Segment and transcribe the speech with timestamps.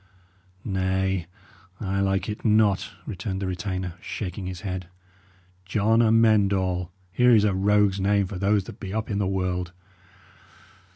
[0.65, 1.27] "Nay,
[1.79, 4.87] I like it not," returned the retainer, shaking his head.
[5.63, 6.91] "John Amend All!
[7.11, 9.73] Here is a rogue's name for those that be up in the world!